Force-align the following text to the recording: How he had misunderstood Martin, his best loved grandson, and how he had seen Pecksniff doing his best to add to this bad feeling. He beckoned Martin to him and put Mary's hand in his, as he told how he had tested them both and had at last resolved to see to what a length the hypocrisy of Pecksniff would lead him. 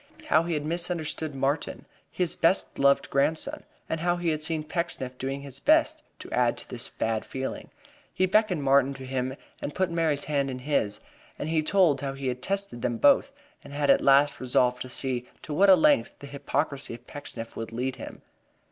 How 0.29 0.41
he 0.41 0.55
had 0.55 0.65
misunderstood 0.65 1.35
Martin, 1.35 1.85
his 2.11 2.35
best 2.35 2.79
loved 2.79 3.11
grandson, 3.11 3.61
and 3.87 3.99
how 3.99 4.17
he 4.17 4.29
had 4.29 4.41
seen 4.41 4.63
Pecksniff 4.63 5.15
doing 5.19 5.41
his 5.41 5.59
best 5.59 6.01
to 6.17 6.31
add 6.31 6.57
to 6.57 6.67
this 6.67 6.89
bad 6.89 7.23
feeling. 7.23 7.69
He 8.11 8.25
beckoned 8.25 8.63
Martin 8.63 8.95
to 8.95 9.05
him 9.05 9.35
and 9.61 9.75
put 9.75 9.91
Mary's 9.91 10.23
hand 10.25 10.49
in 10.49 10.57
his, 10.57 11.01
as 11.37 11.49
he 11.49 11.61
told 11.61 12.01
how 12.01 12.13
he 12.13 12.29
had 12.29 12.41
tested 12.41 12.81
them 12.81 12.97
both 12.97 13.31
and 13.63 13.73
had 13.73 13.91
at 13.91 14.01
last 14.01 14.39
resolved 14.39 14.81
to 14.81 14.89
see 14.89 15.29
to 15.43 15.53
what 15.53 15.69
a 15.69 15.75
length 15.75 16.15
the 16.17 16.25
hypocrisy 16.25 16.95
of 16.95 17.05
Pecksniff 17.05 17.55
would 17.55 17.71
lead 17.71 17.97
him. 17.97 18.23